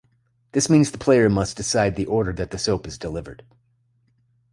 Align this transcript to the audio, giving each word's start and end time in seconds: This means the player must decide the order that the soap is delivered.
This 0.53 0.67
means 0.67 0.89
the 0.89 0.97
player 0.97 1.29
must 1.29 1.57
decide 1.57 1.95
the 1.95 2.07
order 2.07 2.33
that 2.33 2.49
the 2.49 2.57
soap 2.57 2.87
is 2.87 2.97
delivered. 2.97 3.43